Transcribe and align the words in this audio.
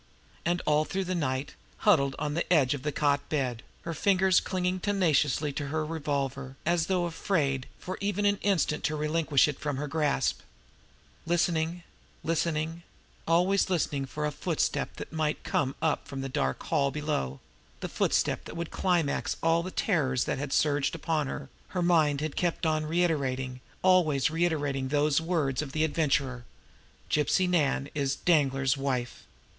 And 0.45 0.63
all 0.65 0.83
through 0.83 1.03
that 1.03 1.13
night, 1.13 1.53
huddled 1.77 2.15
on 2.17 2.33
the 2.33 2.51
edge 2.51 2.73
of 2.73 2.81
the 2.81 2.91
cot 2.91 3.29
bed, 3.29 3.61
her 3.83 3.93
fingers 3.93 4.39
clinging 4.39 4.79
tenaciously 4.79 5.53
to 5.53 5.67
her 5.67 5.85
revolver 5.85 6.55
as 6.65 6.87
though 6.87 7.05
afraid 7.05 7.67
for 7.77 7.99
even 8.01 8.25
an 8.25 8.39
instant 8.41 8.83
to 8.85 8.95
relinquish 8.95 9.47
it 9.47 9.59
from 9.59 9.77
her 9.77 9.87
grasp, 9.87 10.39
listening, 11.27 11.83
listening, 12.23 12.81
always 13.27 13.69
listening 13.69 14.07
for 14.07 14.25
a 14.25 14.31
footstep 14.31 14.95
that 14.95 15.13
might 15.13 15.43
come 15.43 15.75
up 15.83 16.07
from 16.07 16.21
that 16.21 16.33
dark 16.33 16.63
hall 16.63 16.89
below, 16.89 17.39
the 17.81 17.87
footstep 17.87 18.45
that 18.45 18.57
would 18.57 18.71
climax 18.71 19.37
all 19.43 19.61
the 19.61 19.69
terrors 19.69 20.23
that 20.23 20.39
had 20.39 20.51
surged 20.51 20.95
upon 20.95 21.27
her, 21.27 21.47
her 21.67 21.83
mind 21.83 22.21
had 22.21 22.35
kept 22.35 22.65
on 22.65 22.87
reiterating, 22.87 23.61
always 23.83 24.31
reiterating 24.31 24.87
those 24.87 25.21
words 25.21 25.61
of 25.61 25.73
the 25.73 25.83
Adventurer 25.83 26.43
"Gypsy 27.07 27.47
Nan 27.47 27.87
is 27.93 28.15
Danglar's 28.15 28.75
wife." 28.75 29.25